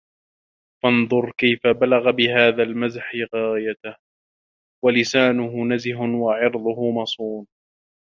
[0.83, 3.95] فَانْظُرْ كَيْفَ بَلَغَ بِهَذَا الْمَزْحَ غَايَتَهُ،
[4.85, 7.47] وَلِسَانُهُ نَزِهٌ، وَعِرْضُهُ مَصُونٌ